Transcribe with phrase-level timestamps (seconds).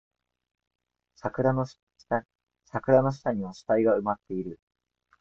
[1.13, 1.79] 桜の下
[3.33, 4.59] には死体が埋まっている